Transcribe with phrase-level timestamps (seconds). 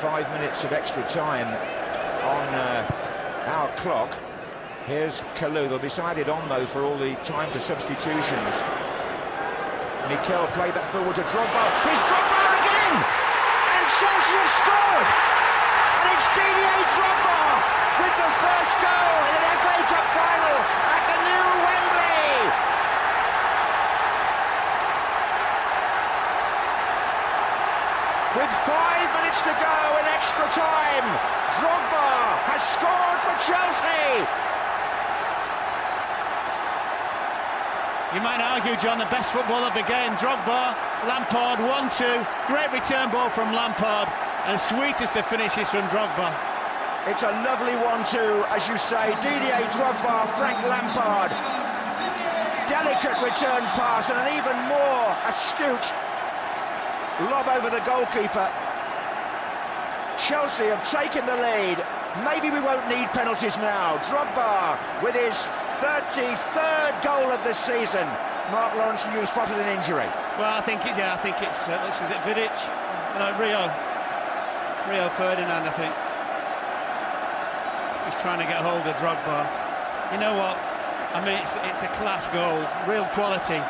[0.00, 2.86] Five minutes of extra time on uh,
[3.50, 4.14] our clock.
[4.86, 5.68] Here's Kalou.
[5.68, 8.62] They'll decide it on, though, for all the time for substitutions.
[10.06, 11.64] Mikel played that forward to Drogba.
[11.82, 12.94] Here's Drogba again!
[12.94, 15.08] And Chelsea have scored!
[15.98, 17.42] And it's Didier Drogba
[17.98, 20.56] with the first goal in an FA Cup final
[20.94, 22.38] at the new Wembley!
[28.38, 28.97] With five
[29.28, 31.04] minutes to go in extra time,
[31.60, 32.08] Drogba
[32.48, 34.24] has scored for Chelsea!
[38.16, 40.16] You might argue, John, the best football of the game.
[40.16, 40.72] Drogba,
[41.04, 42.24] Lampard, 1-2.
[42.48, 44.08] Great return ball from Lampard.
[44.48, 46.32] And sweetest of finishes from Drogba.
[47.04, 49.12] It's a lovely one-two, as you say.
[49.20, 51.28] Didier Drogba, Frank Lampard.
[52.72, 55.92] Delicate return pass and an even more astute
[57.28, 58.48] lob over the goalkeeper.
[60.18, 61.78] Chelsea have taken the lead.
[62.26, 63.98] Maybe we won't need penalties now.
[64.02, 65.46] Drogba with his
[65.78, 68.06] 33rd goal of the season.
[68.50, 70.08] Mark Lawrence, you spotted an injury.
[70.34, 72.50] Well, I think it's, yeah, I think it's, uh, looks as it Vidic.
[73.14, 73.70] No, Rio.
[74.90, 75.94] Rio Ferdinand, I think.
[78.10, 79.46] Just trying to get hold of Drogba.
[80.12, 80.58] You know what?
[81.14, 83.60] I mean, it's, it's a class goal, real quality.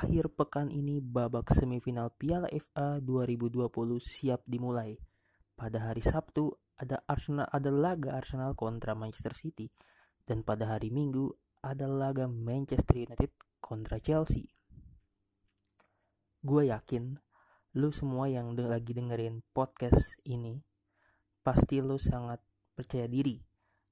[0.00, 3.68] Akhir pekan ini babak semifinal Piala FA 2020
[4.00, 4.96] siap dimulai.
[5.52, 9.68] Pada hari Sabtu ada Arsenal ada laga Arsenal kontra Manchester City
[10.24, 13.28] dan pada hari Minggu ada laga Manchester United
[13.60, 14.48] kontra Chelsea.
[16.40, 17.20] Gue yakin
[17.76, 20.64] lu semua yang de- lagi dengerin podcast ini
[21.44, 22.40] pasti lu sangat
[22.72, 23.36] percaya diri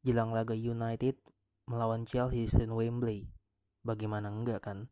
[0.01, 1.21] jelang laga United
[1.69, 3.29] melawan Chelsea di Wembley.
[3.85, 4.89] Bagaimana enggak kan?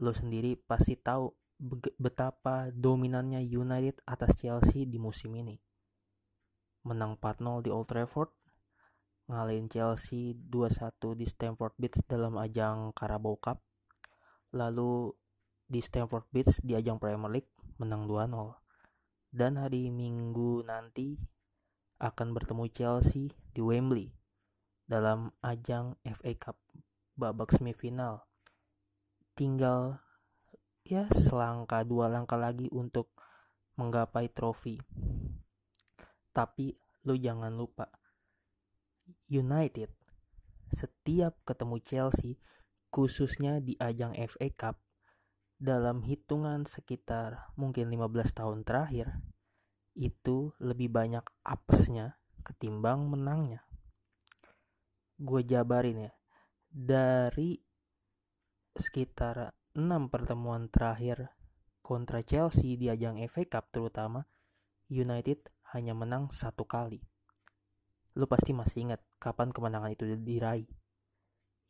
[0.00, 1.28] Lo sendiri pasti tahu
[2.00, 5.60] betapa dominannya United atas Chelsea di musim ini.
[6.82, 8.32] Menang 4-0 di Old Trafford,
[9.30, 13.62] ngalahin Chelsea 2-1 di Stamford Bridge dalam ajang Carabao Cup,
[14.50, 15.14] lalu
[15.62, 18.58] di Stamford Bridge di ajang Premier League menang 2-0.
[19.32, 21.16] Dan hari Minggu nanti
[22.02, 24.10] akan bertemu Chelsea di Wembley
[24.84, 26.58] dalam ajang FA Cup
[27.14, 28.26] babak semifinal
[29.32, 30.00] tinggal
[30.82, 33.12] ya selangkah dua langkah lagi untuk
[33.80, 34.76] menggapai trofi.
[36.32, 36.72] Tapi
[37.08, 37.88] lu jangan lupa
[39.32, 39.90] United
[40.72, 42.40] setiap ketemu Chelsea
[42.92, 44.76] khususnya di ajang FA Cup
[45.62, 49.14] dalam hitungan sekitar mungkin 15 tahun terakhir
[49.94, 53.62] itu lebih banyak apesnya ketimbang menangnya.
[55.20, 56.12] Gue jabarin ya.
[56.72, 57.60] Dari
[58.72, 61.32] sekitar 6 pertemuan terakhir
[61.84, 64.24] kontra Chelsea di ajang FA Cup terutama
[64.88, 65.44] United
[65.76, 67.00] hanya menang satu kali.
[68.16, 70.68] Lu pasti masih ingat kapan kemenangan itu diraih.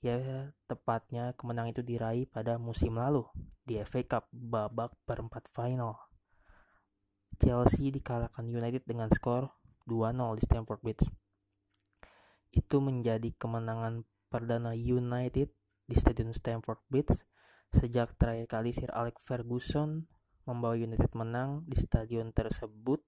[0.02, 3.22] Ya tepatnya kemenangan itu diraih pada musim lalu
[3.62, 5.94] di FA Cup babak perempat final.
[7.38, 9.50] Chelsea dikalahkan United dengan skor
[9.86, 11.06] 2-0 di Stamford Bridge.
[12.50, 15.50] Itu menjadi kemenangan perdana United
[15.92, 17.20] di Stadion Stamford Bridge
[17.68, 20.08] sejak terakhir kali Sir Alex Ferguson
[20.48, 23.04] membawa United menang di stadion tersebut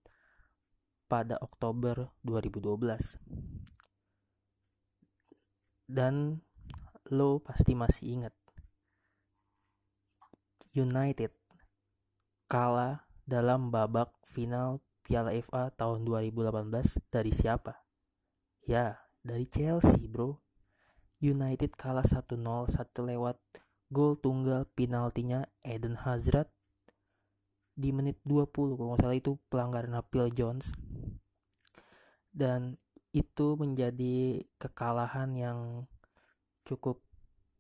[1.09, 3.17] pada Oktober 2012.
[5.89, 6.45] Dan
[7.09, 8.37] lo pasti masih ingat
[10.77, 11.33] United
[12.53, 17.81] kalah dalam babak final Piala FA tahun 2018 dari siapa?
[18.69, 20.44] Ya, dari Chelsea, bro.
[21.25, 22.37] United kalah 1-0
[22.69, 23.41] satu lewat.
[23.89, 26.53] Gol tunggal penaltinya Eden Hazard.
[27.73, 30.77] Di menit 20 kalau nggak salah itu pelanggaran Phil Jones.
[32.29, 32.77] Dan
[33.17, 35.89] itu menjadi kekalahan yang
[36.69, 37.01] cukup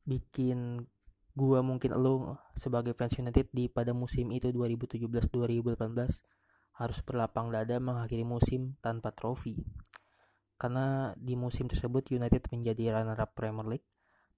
[0.05, 0.85] bikin
[1.33, 5.75] gua mungkin lo sebagai fans United di pada musim itu 2017-2018
[6.75, 9.63] harus berlapang dada mengakhiri musim tanpa trofi
[10.65, 13.85] karena di musim tersebut United menjadi runner-up Premier League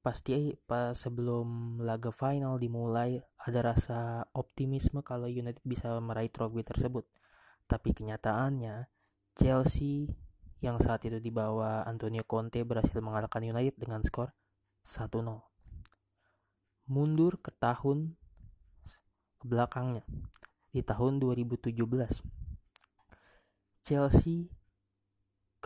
[0.02, 7.06] pasti pas sebelum laga final dimulai ada rasa optimisme kalau United bisa meraih trofi tersebut
[7.70, 8.90] tapi kenyataannya
[9.38, 10.10] Chelsea
[10.58, 14.34] yang saat itu di bawah Antonio Conte berhasil mengalahkan United dengan skor
[14.82, 15.22] 1-0.
[16.90, 18.18] Mundur ke tahun
[19.46, 20.02] belakangnya
[20.74, 21.70] di tahun 2017.
[23.86, 24.50] Chelsea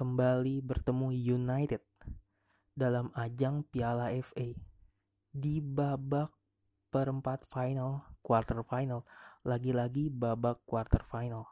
[0.01, 1.85] kembali bertemu United
[2.73, 4.57] dalam ajang Piala FA
[5.29, 6.33] di babak
[6.89, 9.05] perempat final, quarter final,
[9.45, 11.45] lagi-lagi babak quarter final.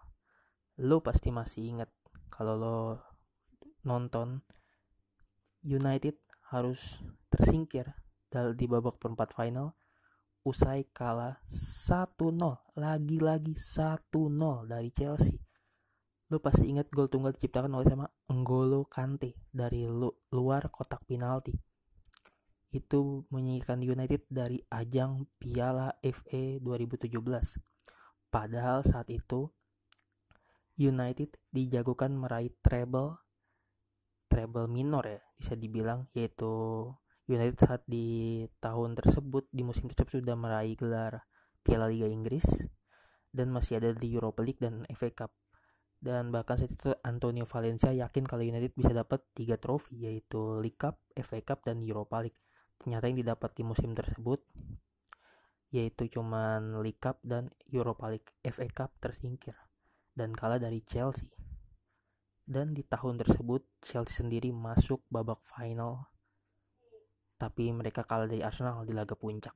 [0.81, 1.93] Lo pasti masih ingat
[2.33, 2.79] kalau lo
[3.85, 4.41] nonton
[5.61, 6.17] United
[6.49, 7.85] harus tersingkir
[8.33, 9.77] di babak perempat final
[10.41, 12.17] usai kalah 1-0
[12.81, 14.09] lagi-lagi 1-0
[14.65, 15.48] dari Chelsea
[16.29, 21.57] lu pasti ingat gol tunggal diciptakan oleh sama N'Golo Kante dari lu, luar kotak penalti.
[22.69, 27.09] Itu menyingkirkan United dari ajang Piala FA 2017
[28.29, 29.49] padahal saat itu
[30.79, 33.19] United dijagokan meraih treble
[34.29, 36.85] treble minor ya bisa dibilang yaitu
[37.29, 41.25] United saat di tahun tersebut di musim tersebut sudah meraih gelar
[41.65, 42.45] Piala Liga Inggris
[43.33, 45.33] dan masih ada di Europa League dan FA Cup
[45.99, 50.79] dan bahkan saat itu Antonio Valencia yakin kalau United bisa dapat tiga trofi yaitu League
[50.79, 52.39] Cup, FA Cup dan Europa League.
[52.79, 54.39] Ternyata yang didapat di musim tersebut
[55.75, 58.31] yaitu cuman League Cup dan Europa League.
[58.47, 59.59] FA Cup tersingkir
[60.15, 61.31] dan kalah dari Chelsea
[62.49, 66.09] dan di tahun tersebut Chelsea sendiri masuk babak final
[67.39, 69.55] tapi mereka kalah dari Arsenal di laga puncak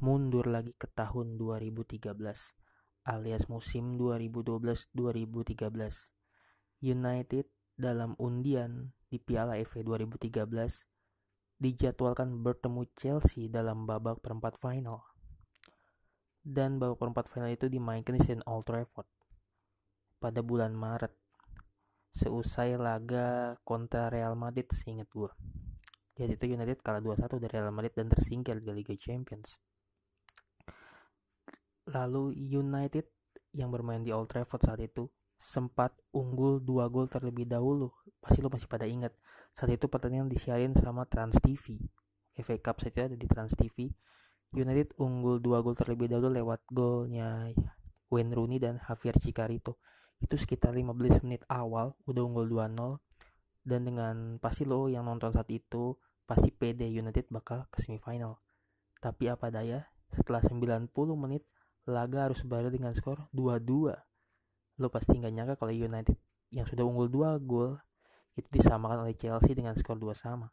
[0.00, 2.59] mundur lagi ke tahun 2013
[3.10, 4.94] alias musim 2012-2013
[6.86, 10.46] United dalam undian di Piala FA 2013
[11.58, 15.02] dijadwalkan bertemu Chelsea dalam babak perempat final.
[16.40, 18.46] Dan babak perempat final itu dimainkan di St.
[18.46, 19.10] Old Trafford
[20.22, 21.12] pada bulan Maret.
[22.14, 25.30] Seusai laga kontra Real Madrid seingat gue
[26.20, 29.56] jadi itu United kalah 2-1 dari Real Madrid dan tersingkir di Liga Champions
[31.90, 33.06] lalu United
[33.50, 35.10] yang bermain di Old Trafford saat itu
[35.40, 37.90] sempat unggul 2 gol terlebih dahulu.
[38.22, 39.12] Pasti lo masih pada ingat
[39.50, 41.82] saat itu pertandingan disiarin sama Trans TV
[42.38, 43.90] FA Cup saja ada di Trans TV
[44.50, 47.46] United unggul 2 gol terlebih dahulu lewat golnya
[48.10, 49.78] Wayne Rooney dan Javier Chicarito.
[50.18, 52.98] Itu sekitar 15 menit awal udah unggul 2-0
[53.62, 55.94] dan dengan pasti lo yang nonton saat itu
[56.26, 58.42] pasti PD United bakal ke semifinal.
[58.98, 61.46] Tapi apa daya setelah 90 menit
[61.88, 63.96] laga harus berakhir dengan skor 2-2
[64.80, 66.16] lo pasti nggak nyangka kalau United
[66.50, 67.76] yang sudah unggul 2 gol
[68.34, 70.48] itu disamakan oleh Chelsea dengan skor 2 sama.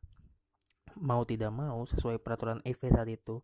[0.99, 3.39] Mau tidak mau sesuai peraturan FA saat itu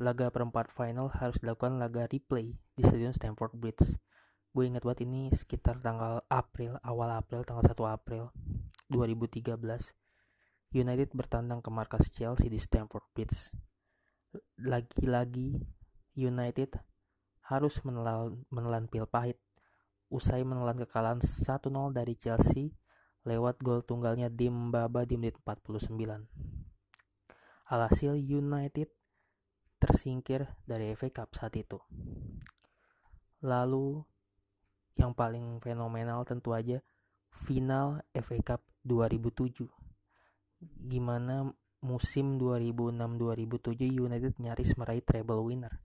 [0.00, 3.84] laga perempat final harus dilakukan laga replay di Stadion Stamford Bridge.
[4.56, 8.32] Gue ingat banget ini sekitar tanggal April awal April tanggal 1 April
[8.88, 9.52] 2013
[10.72, 13.52] United bertandang ke markas Chelsea di Stamford Bridge.
[14.64, 15.60] Lagi-lagi
[16.16, 16.95] United
[17.46, 19.38] harus menelan, menelan pil pahit.
[20.06, 22.70] Usai menelan kekalahan 1-0 dari Chelsea
[23.26, 25.96] lewat gol tunggalnya Dimbaba di menit 49
[27.66, 28.86] alhasil United
[29.82, 31.82] tersingkir dari FA Cup saat itu.
[33.42, 34.06] Lalu
[34.96, 36.80] yang paling fenomenal tentu aja
[37.34, 39.68] final FA Cup 2007
[40.88, 41.52] gimana
[41.84, 45.84] musim 2006-2007 United nyaris meraih treble winner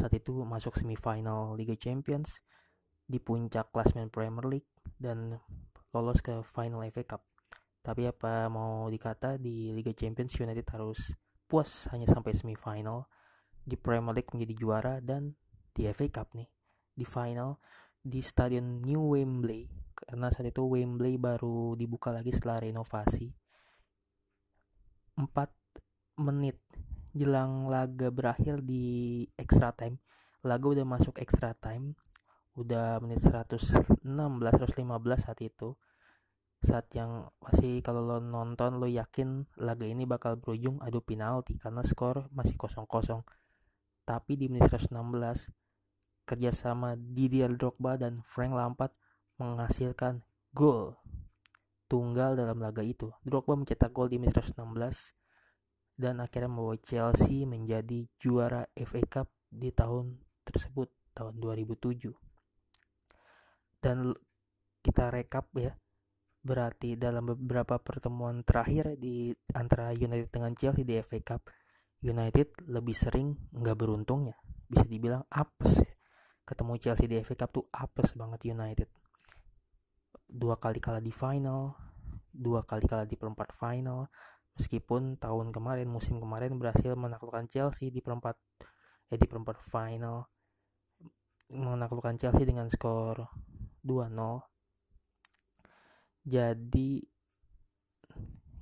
[0.00, 2.40] saat itu masuk semifinal Liga Champions
[3.04, 5.36] di puncak klasmen Premier League dan
[5.92, 7.22] lolos ke final FA Cup.
[7.84, 11.12] Tapi apa mau dikata di Liga Champions United harus
[11.44, 13.12] puas hanya sampai semifinal
[13.60, 15.36] di Premier League menjadi juara dan
[15.76, 16.48] di FA Cup nih
[16.96, 17.60] di final
[18.00, 19.68] di stadion New Wembley.
[19.92, 23.28] Karena saat itu Wembley baru dibuka lagi setelah renovasi.
[25.20, 25.28] 4
[26.24, 26.56] menit
[27.16, 29.98] jelang laga berakhir di extra time.
[30.40, 31.98] Laga udah masuk extra time
[32.58, 34.84] udah menit 116 115
[35.16, 35.78] saat itu.
[36.60, 41.80] Saat yang pasti kalau lo nonton lo yakin laga ini bakal berujung adu penalti karena
[41.80, 43.24] skor masih kosong kosong
[44.10, 44.90] tapi di menit 116
[46.26, 48.90] kerjasama Didier Drogba dan Frank Lampard
[49.38, 50.98] menghasilkan gol
[51.86, 53.14] tunggal dalam laga itu.
[53.22, 54.58] Drogba mencetak gol di menit 116
[56.00, 60.16] dan akhirnya membawa Chelsea menjadi juara FA Cup di tahun
[60.48, 62.08] tersebut, tahun 2007.
[63.84, 64.16] Dan
[64.80, 65.76] kita rekap ya,
[66.40, 71.52] berarti dalam beberapa pertemuan terakhir di antara United dengan Chelsea di FA Cup,
[72.00, 75.92] United lebih sering nggak beruntungnya, bisa dibilang apes ya.
[76.48, 78.88] Ketemu Chelsea di FA Cup tuh apes banget United.
[80.24, 81.90] Dua kali kalah di final
[82.30, 84.06] dua kali kalah di perempat final
[84.60, 88.36] meskipun tahun kemarin musim kemarin berhasil menaklukkan Chelsea di perempat
[89.08, 90.28] eh di perempat final.
[91.50, 93.26] Menaklukkan Chelsea dengan skor
[93.82, 94.50] 2-0
[96.24, 97.00] jadi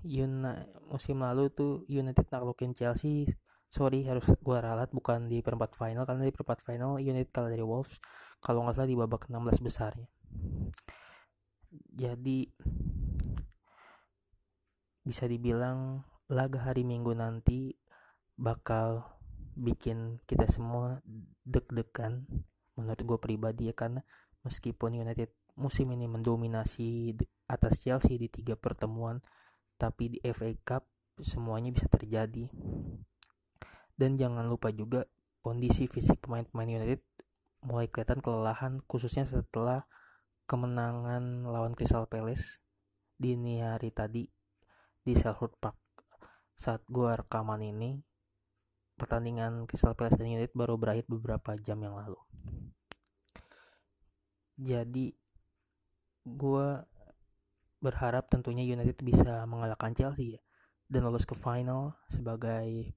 [0.08, 0.54] Una,
[0.88, 3.28] musim lalu tuh United naklukin Chelsea.
[3.68, 7.66] Sorry harus gua ralat bukan di perempat final karena di perempat final United kalah dari
[7.66, 7.98] Wolves.
[8.40, 10.08] Kalau nggak salah di babak 16 besarnya.
[11.92, 12.46] Jadi
[15.08, 17.72] bisa dibilang laga hari Minggu nanti
[18.36, 19.08] bakal
[19.56, 21.00] bikin kita semua
[21.48, 22.28] deg-degan
[22.76, 24.04] menurut gue pribadi ya karena
[24.44, 27.16] meskipun United musim ini mendominasi
[27.48, 29.24] atas Chelsea di tiga pertemuan
[29.80, 30.86] tapi di FA Cup
[31.18, 32.46] semuanya bisa terjadi.
[33.98, 35.02] Dan jangan lupa juga
[35.42, 37.02] kondisi fisik pemain-pemain United
[37.66, 39.82] mulai kelihatan kelelahan khususnya setelah
[40.46, 42.62] kemenangan lawan Crystal Palace
[43.18, 44.22] di dini hari tadi
[45.08, 45.80] di Selhurst Park.
[46.52, 47.96] Saat gua rekaman ini
[49.00, 52.20] pertandingan Crystal Palace dan United baru berakhir beberapa jam yang lalu.
[54.60, 55.16] Jadi
[56.28, 56.84] gua
[57.80, 60.40] berharap tentunya United bisa mengalahkan Chelsea ya
[60.92, 62.92] dan lolos ke final sebagai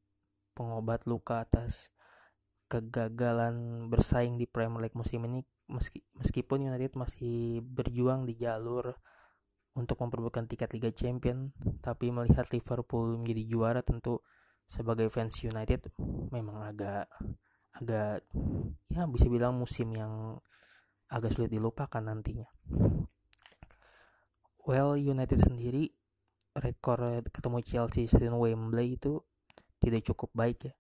[0.51, 1.96] pengobat luka atas
[2.68, 5.48] kegagalan bersaing di Premier League musim ini.
[5.72, 8.91] Meski, meskipun United masih berjuang di jalur
[9.77, 14.19] untuk memperebutkan tiket Liga Champion tapi melihat Liverpool menjadi juara tentu
[14.67, 15.91] sebagai fans United
[16.31, 17.07] memang agak
[17.79, 18.27] agak
[18.91, 20.37] ya bisa bilang musim yang
[21.07, 22.47] agak sulit dilupakan nantinya
[24.67, 25.91] well United sendiri
[26.51, 29.23] rekor ketemu Chelsea di Wembley itu
[29.79, 30.73] tidak cukup baik ya.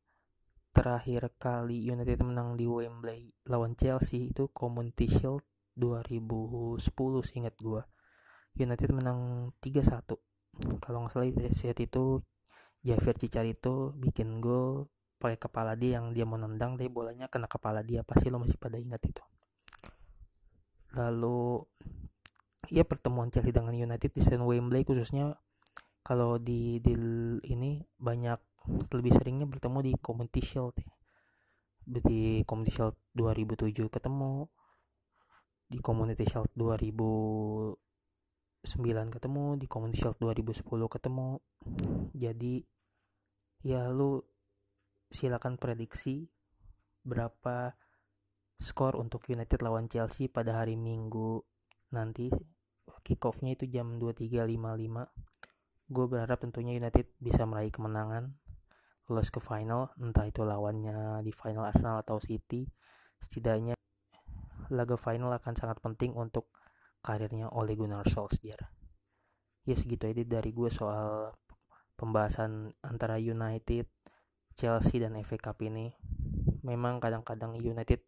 [0.71, 5.43] Terakhir kali United menang di Wembley lawan Chelsea itu Community Shield
[5.75, 6.79] 2010
[7.27, 7.83] seingat gua.
[8.57, 10.17] United menang 3-1.
[10.83, 12.19] Kalau nggak salah saat itu
[12.81, 14.89] Javier Cicarito bikin gol
[15.21, 18.57] pakai kepala dia yang dia mau nendang tapi bolanya kena kepala dia pasti lo masih
[18.57, 19.21] pada ingat itu
[20.97, 21.61] lalu
[22.73, 25.37] ya pertemuan Chelsea dengan United di Stand Wembley khususnya
[26.01, 28.41] kalau di deal ini banyak
[28.89, 30.89] lebih seringnya bertemu di Community Shield ya.
[31.85, 34.49] di Community Shield 2007 ketemu
[35.69, 36.49] di Community Shield
[38.61, 41.41] 2009 ketemu di Community Shield 2010 ketemu.
[42.13, 42.61] Jadi
[43.65, 44.21] ya lu
[45.09, 46.29] silakan prediksi
[47.01, 47.73] berapa
[48.61, 51.41] skor untuk United lawan Chelsea pada hari Minggu
[51.89, 52.29] nanti.
[53.01, 55.09] Kick off-nya itu jam 23.55
[55.91, 58.37] gue berharap tentunya United bisa meraih kemenangan.
[59.09, 62.69] Lolos ke final entah itu lawannya di final Arsenal atau City.
[63.19, 63.73] Setidaknya
[64.71, 66.47] laga final akan sangat penting untuk
[67.01, 68.61] karirnya Ole Gunnar Solskjaer.
[69.65, 71.33] Ya segitu aja dari gue soal
[71.97, 73.85] pembahasan antara United
[74.57, 75.93] Chelsea dan FA Cup ini.
[76.61, 78.01] Memang kadang-kadang United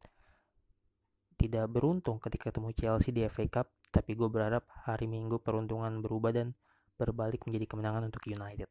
[1.37, 6.33] tidak beruntung ketika ketemu Chelsea di FA Cup tapi gue berharap hari Minggu peruntungan berubah
[6.33, 6.57] dan
[6.97, 8.69] berbalik menjadi kemenangan untuk United.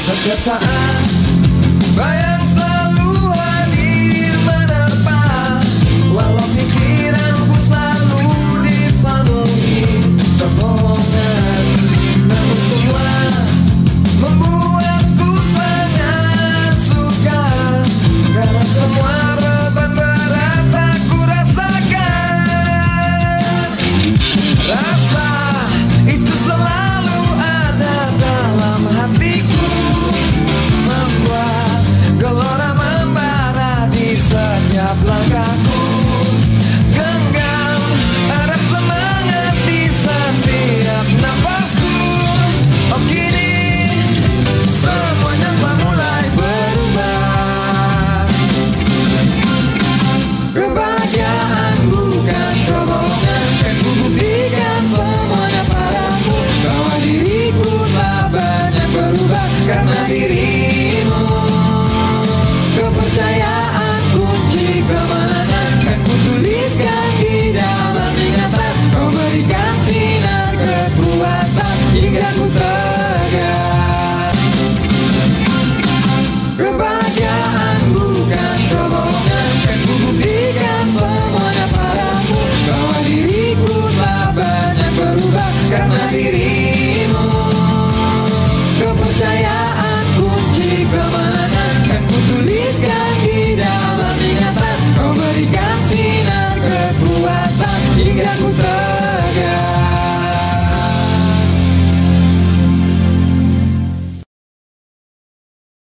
[0.00, 1.19] Setiap saat
[2.00, 2.39] Bayern